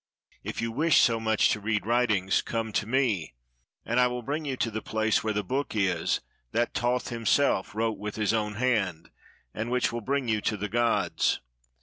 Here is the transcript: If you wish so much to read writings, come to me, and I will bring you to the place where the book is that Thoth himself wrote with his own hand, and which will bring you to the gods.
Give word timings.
If 0.43 0.63
you 0.63 0.71
wish 0.71 0.99
so 0.99 1.19
much 1.19 1.49
to 1.49 1.59
read 1.59 1.85
writings, 1.85 2.41
come 2.41 2.73
to 2.73 2.87
me, 2.87 3.35
and 3.85 3.99
I 3.99 4.07
will 4.07 4.23
bring 4.23 4.45
you 4.45 4.57
to 4.57 4.71
the 4.71 4.81
place 4.81 5.23
where 5.23 5.31
the 5.31 5.43
book 5.43 5.75
is 5.75 6.21
that 6.53 6.73
Thoth 6.73 7.09
himself 7.09 7.75
wrote 7.75 7.99
with 7.99 8.15
his 8.15 8.33
own 8.33 8.55
hand, 8.55 9.11
and 9.53 9.69
which 9.69 9.91
will 9.91 10.01
bring 10.01 10.27
you 10.27 10.41
to 10.41 10.57
the 10.57 10.69
gods. 10.69 11.39